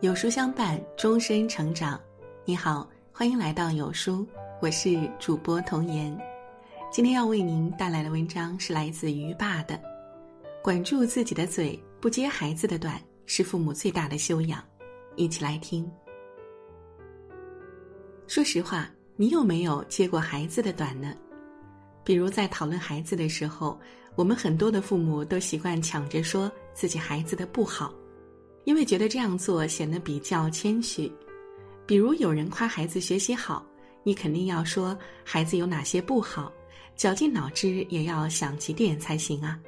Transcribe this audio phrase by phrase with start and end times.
[0.00, 2.00] 有书相伴，终身成长。
[2.46, 4.26] 你好，欢迎来到有书，
[4.62, 6.18] 我是主播童言。
[6.90, 9.78] 今天要为您带来的文章是来自于爸的。
[10.62, 14.64] 管住自己的嘴，不揭孩子的短，是父母最大的修养。
[15.16, 15.86] 一起来听。
[18.26, 21.14] 说实话，你有没有接过孩子的短呢？
[22.02, 23.78] 比如在讨论孩子的时候，
[24.14, 27.92] 我们很多的父母都习惯抢着说自己孩子的不好。
[28.64, 31.10] 因为觉得这样做显得比较谦虚，
[31.86, 33.66] 比如有人夸孩子学习好，
[34.02, 36.52] 你肯定要说孩子有哪些不好，
[36.94, 39.58] 绞尽脑汁也要想几点才行啊，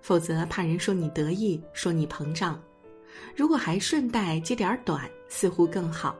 [0.00, 2.60] 否则怕人说你得意，说你膨胀。
[3.36, 6.16] 如果还顺带接点短，似乎更好。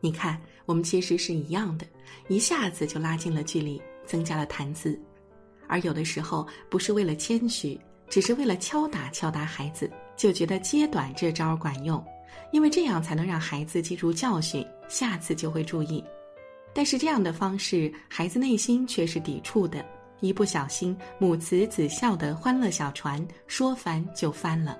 [0.00, 1.86] 你看，我们其实是一样的，
[2.28, 5.00] 一下子就拉近了距离，增加了谈资，
[5.66, 9.90] 而有的时候不是为了谦虚，只是为了敲打敲打孩子。
[10.16, 12.02] 就觉得揭短这招管用，
[12.52, 16.02] 因为这样才能让孩子记住教训，下次就会注意。
[16.72, 19.84] 但是这样的方式，孩子内心却是抵触的，
[20.20, 24.78] 一不小心母慈子孝的欢乐小船说翻就翻了。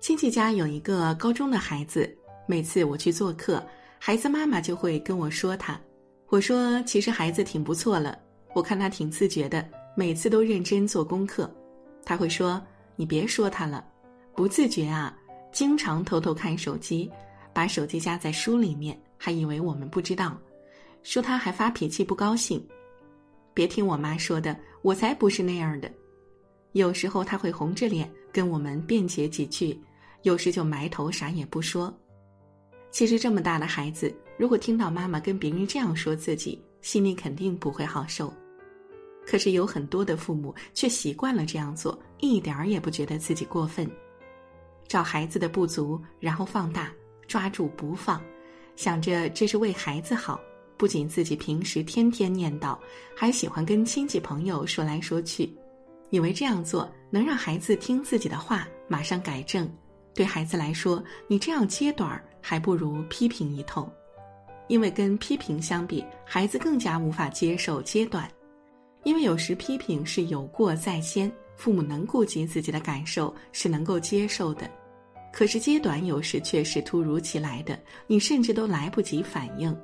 [0.00, 2.10] 亲戚家有一个高中的孩子，
[2.46, 3.62] 每次我去做客，
[3.98, 5.78] 孩子妈妈就会跟我说他。
[6.28, 8.18] 我说其实孩子挺不错了，
[8.54, 11.50] 我看他挺自觉的，每次都认真做功课。
[12.04, 12.62] 他会说。
[13.00, 13.82] 你别说他了，
[14.36, 15.16] 不自觉啊，
[15.52, 17.10] 经常偷偷看手机，
[17.50, 20.38] 把手机夹在书里面，还以为我们不知道。
[21.02, 22.62] 说他还发脾气不高兴，
[23.54, 25.90] 别听我妈说的，我才不是那样的。
[26.72, 29.80] 有时候他会红着脸跟我们辩解几句，
[30.24, 31.90] 有时就埋头啥也不说。
[32.90, 38.30] 其实这么大的孩子，如果听到妈妈跟别人这样说自己，心里肯定不会好受。
[39.26, 41.98] 可是有很多的父母却习惯了这样做，
[42.28, 43.90] 一点儿也不觉得自己过分，
[44.86, 46.92] 找孩子的不足，然后放大，
[47.26, 48.22] 抓住不放，
[48.76, 50.40] 想着这是为孩子好。
[50.76, 52.78] 不仅自己平时天天念叨，
[53.14, 55.54] 还喜欢跟亲戚朋友说来说去，
[56.08, 59.70] 以为这样做能让孩子听自己的话，马上改正。
[60.14, 63.90] 对孩子来说，你这样揭短儿，还不如批评一通，
[64.68, 68.26] 因为跟批评相比，孩子更加无法接受揭短。
[69.04, 71.30] 因为有时批评是有过在先，
[71.60, 74.66] 父母能顾及自己的感受是能够接受的，
[75.30, 79.76] 可是揭短有时却是突如其来的，你甚至都来不及反应，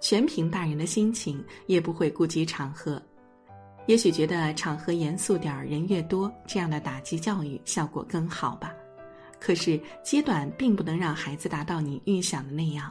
[0.00, 3.00] 全凭大人的心情，也不会顾及场合。
[3.84, 8.72] 也许觉得场合严肃点儿，人越多，这样的打击教育效果更好吧。
[9.38, 12.90] 可是揭短并不能让孩子达到你预想的那样。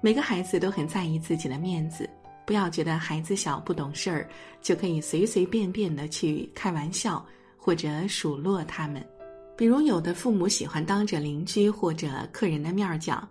[0.00, 2.08] 每个孩子都很在意自己的面子。
[2.48, 4.26] 不要觉得孩子小不懂事儿，
[4.62, 7.22] 就可以随随便便的去开玩笑
[7.58, 9.06] 或者数落他们。
[9.54, 13.28] 比如有的父母喜欢当着邻居或者客人的面讲：“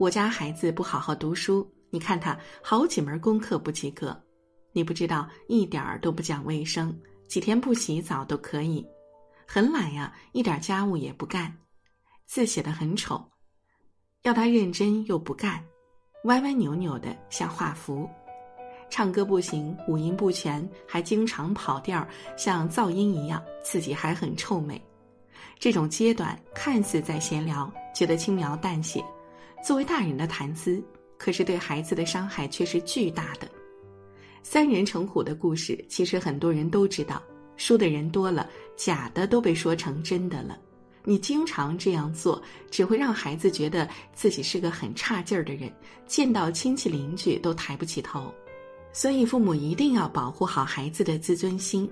[0.00, 4.18] 我家孩子不好好读书，你看他好几门功课不及格。
[4.72, 6.98] 你不知道一点儿都不讲卫生，
[7.28, 8.82] 几天不洗澡都可以，
[9.46, 11.54] 很懒呀，一点家务也不干，
[12.24, 13.22] 字写的很丑，
[14.22, 15.62] 要他认真又不干，
[16.24, 18.08] 歪歪扭扭的像画符。”
[18.90, 22.06] 唱歌不行，五音不全，还经常跑调，
[22.36, 24.80] 像噪音一样，自己还很臭美。
[25.58, 29.04] 这种阶段看似在闲聊，觉得轻描淡写，
[29.64, 30.82] 作为大人的谈资，
[31.16, 33.48] 可是对孩子的伤害却是巨大的。
[34.42, 37.22] 三人成虎的故事，其实很多人都知道，
[37.56, 40.58] 输的人多了，假的都被说成真的了。
[41.02, 45.72] 你经常这样做，只会让孩子觉得自己是个很差劲儿的人，
[46.06, 48.32] 见到亲戚邻居都抬不起头。
[48.94, 51.90] 所以，父母一定要保护好孩子的自尊心，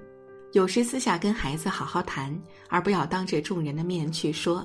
[0.52, 2.32] 有时私下跟孩子好好谈，
[2.68, 4.64] 而不要当着众人的面去说。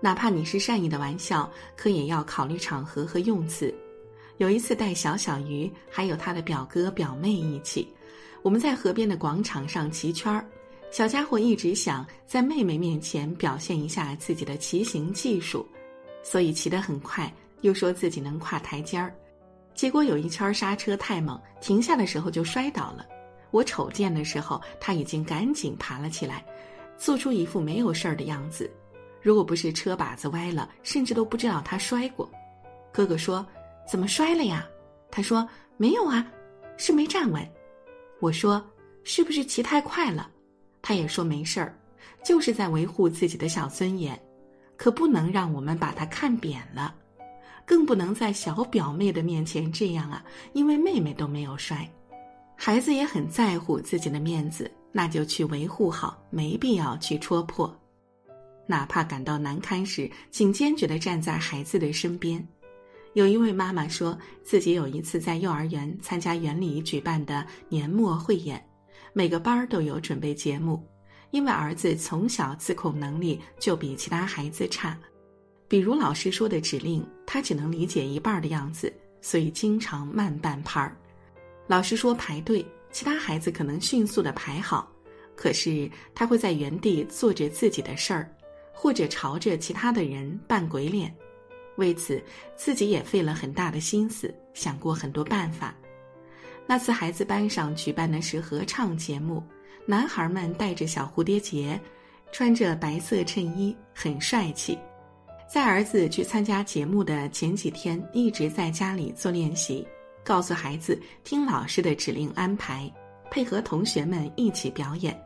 [0.00, 3.72] 哪怕你是善意的玩笑，可也要考虑场合和用词。
[4.38, 7.86] 有一次带小小鱼还有他的表哥表妹一起，
[8.40, 10.42] 我们在河边的广场上骑圈儿，
[10.90, 15.66] 小家伙一直想在妹妹面前表现一下自己的骑行技术，
[16.22, 17.30] 所以骑得很快，
[17.60, 19.14] 又说自己能跨台阶儿。
[19.76, 23.06] 结果有一圈刹车太猛，停下的时候就摔倒了。
[23.50, 26.44] 我瞅见的时候，他已经赶紧爬了起来，
[26.96, 28.68] 做出一副没有事儿的样子。
[29.20, 32.28] 如果不是车把子歪了，甚至都不知道他摔过。
[32.90, 33.46] 哥哥说
[33.86, 34.66] ：“怎么摔了呀？”
[35.12, 35.46] 他说
[35.76, 36.26] ：“没有啊，
[36.78, 37.46] 是没站稳。”
[38.18, 38.64] 我说
[39.04, 40.30] ：“是不是骑太快了？”
[40.80, 41.78] 他也说没事儿，
[42.24, 44.18] 就是在维护自己的小尊严，
[44.76, 46.94] 可不能让我们把他看扁了。
[47.66, 51.86] 更不能在小表妹的面前这样啊，因为妹妹都没有摔，
[52.56, 57.76] 孩子也很在乎自己的面子，那就去维护好，没必要去戳破。
[58.68, 62.46] 哪怕感到难堪时，请坚决地站在孩子的身边。
[63.14, 68.64] 有一位妈妈说自己有一次在幼儿园参加园里举办的年末汇演，
[69.12, 70.84] 每个班都有准备节目，
[71.30, 74.98] 因为儿子从小自控能力就比其他孩子差，
[75.68, 80.96] 比如老师说的指令，他只能理解一半的样子，所以经常慢半拍儿。
[81.66, 84.90] 老师说排队，其他孩子可能迅速的排好，
[85.34, 88.30] 可是他会在原地做着自己的事儿，
[88.72, 91.12] 或者朝着其他的人扮鬼脸。
[91.76, 92.22] 为此，
[92.54, 95.74] 自己也费了很大的心思，想过很多办法。
[96.66, 99.42] 那次孩子班上举办的是合唱节目，
[99.84, 101.78] 男孩们戴着小蝴蝶结，
[102.32, 104.78] 穿着白色衬衣，很帅气。
[105.48, 109.86] 在儿子去参加节目的前几天，一直在家里做练习，
[110.24, 112.92] 告诉孩子听老师的指令安排，
[113.30, 115.16] 配合同学们一起表演。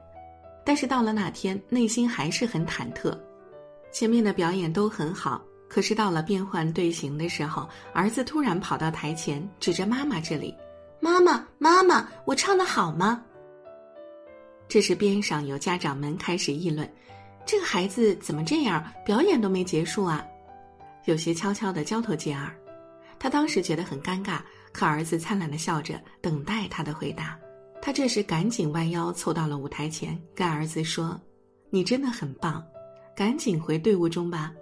[0.64, 3.18] 但是到了那天，内心还是很忐忑。
[3.90, 5.42] 前面的表演都很好。
[5.68, 10.52] 可是到了变换队形的时候，儿子突然跑到台前，指着妈妈这里
[10.98, 13.24] ：“妈妈，妈妈，我唱的好吗？”
[14.66, 16.92] 这时边上有家长们开始议论
[17.46, 18.84] ：“这个孩子怎么这样？
[19.04, 20.24] 表演都没结束啊！”
[21.06, 22.54] 有些悄悄的交头接耳。
[23.18, 24.40] 他当时觉得很尴尬，
[24.72, 27.38] 可儿子灿烂的笑着，等待他的回答。
[27.82, 31.20] 他这时赶紧弯腰凑到了舞台前，跟儿子说
[31.70, 32.64] ：“你真的很棒，
[33.16, 34.52] 赶紧回队伍中吧。”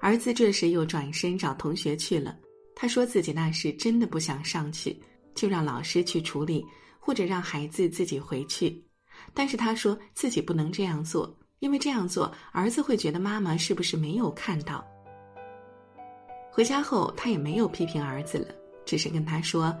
[0.00, 2.36] 儿子这时又转身找同学去了。
[2.76, 5.00] 他说自己那时真的不想上去，
[5.34, 6.64] 就让老师去处理，
[6.98, 8.84] 或者让孩子自己回去。
[9.32, 14.86] 但是他说自己不能这样做，因为这样做儿子会觉得妈妈是不是没有看到。
[16.50, 18.48] 回家后，他也没有批评儿子了，
[18.84, 19.74] 只是跟他说：“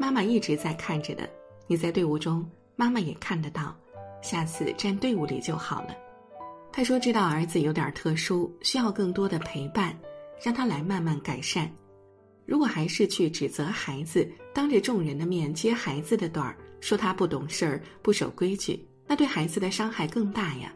[0.00, 1.28] 妈妈一直在看着的，
[1.66, 2.42] 你在队伍中，
[2.74, 3.76] 妈妈也看得到，
[4.22, 5.94] 下次站队伍里就好了。”
[6.72, 9.94] 他说：“知道儿子有点特殊，需要更多的陪伴，
[10.42, 11.70] 让他来慢慢改善。
[12.46, 20.72] 如果还是去指责孩子，当着众人的面揭孩子的短儿，说他不懂事儿、不守规矩，那对孩子的伤害更大呀。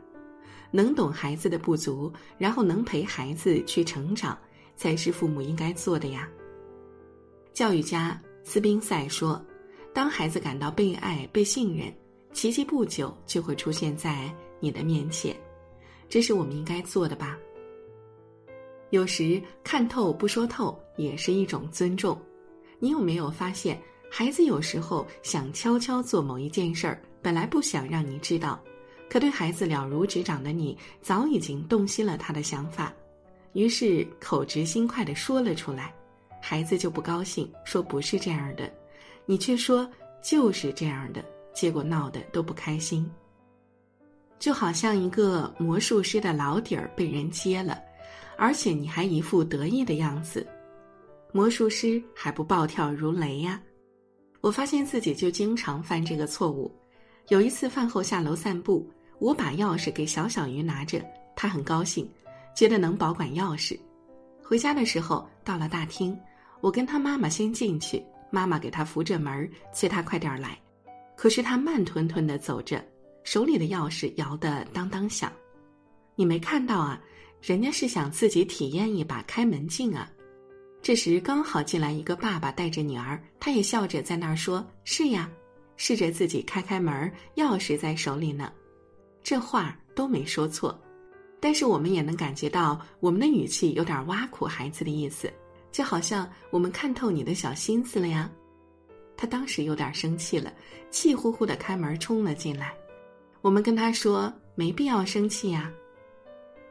[0.71, 4.39] 能懂孩子的不足，然后能陪孩子去成长，
[4.77, 6.29] 才是父母应该做的呀。”
[7.53, 9.45] 教育家斯宾塞说
[9.93, 11.93] ：“当孩子感到被爱、被信任，
[12.33, 15.37] 奇迹不久就会出现在你的面前。”
[16.09, 17.37] 这是我们应该做的吧。
[18.91, 22.19] 有时看透不说透也是一种尊重。
[22.79, 23.79] 你有没有发现，
[24.11, 28.59] 孩子有时候想悄悄做某一件事儿，本来不想让你知道，
[29.09, 32.93] 可对孩子了如指掌的你，早已经洞悉了他的想法，
[33.53, 35.95] 于是口直心快的说了出来，
[36.41, 38.71] 孩子就不高兴，说不是这样的，
[39.25, 39.89] 你却说
[40.23, 41.25] 就是这样的，
[41.55, 43.11] 结果闹得都不开心。
[44.39, 47.79] 就好像一个魔术师的老底儿被人揭了，
[48.37, 50.47] 而且你还一副得意的样子，
[51.33, 53.61] 魔术师还不暴跳如雷呀？
[54.41, 56.73] 我发现自己就经常犯这个错误。
[57.29, 61.05] 有一次饭后下楼散步，我把钥匙给小小鱼拿着，
[61.35, 62.09] 他很高兴，
[62.55, 63.79] 觉得能保管钥匙。
[64.43, 66.19] 回家的时候到了大厅，
[66.61, 70.59] 我跟他妈妈先进去，妈妈给他扶着门，催他快点来，
[71.17, 72.83] 可是他慢吞吞的走着。
[73.25, 75.31] 手里的钥匙摇得当当响，
[76.15, 76.99] 你没看到啊？
[77.43, 80.11] 人家是想自己体验一把开门镜啊。
[80.81, 85.31] 这时刚好进来一个爸爸带着女儿，他也笑着在那儿说：“是呀，
[85.77, 88.51] 试着自己开开门，钥匙在手里呢。”
[89.29, 90.75] 这话都没说错，
[91.39, 95.31] 但是我们也能感觉到我们的语气有点挖苦孩子的意思，
[95.71, 98.31] 就好像我们看透你的小心思了呀。
[99.19, 100.51] 他当时有点生气了，
[100.91, 102.75] 气呼呼的开门冲了进来。
[103.43, 105.71] 我们跟他说没必要生气呀，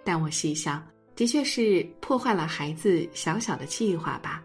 [0.04, 0.84] 但我细想，
[1.16, 4.44] 的确是破坏了孩子小小的计划吧。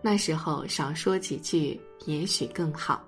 [0.00, 3.04] 那时候少说几句，也许更好。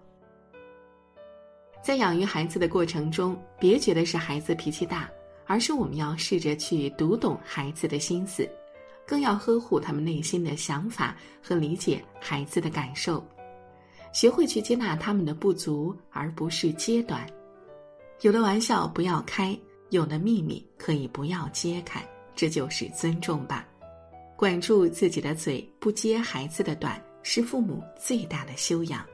[1.85, 5.07] 在养育孩子的过程中，别觉得是孩子脾气大，
[5.45, 8.49] 而是我们要试着去读懂孩子的心思，
[9.07, 13.23] 更要呵护他们内心的想法和理解孩子的感受，
[14.15, 17.27] 学会去接纳他们的不足，而不是揭短。
[18.23, 19.55] 有的玩笑不要开，
[19.91, 22.03] 有的秘密可以不要揭开，
[22.35, 23.69] 这就是尊重吧。
[24.37, 29.05] 管住自己的嘴，不揭孩子的短，是父母最大的修养。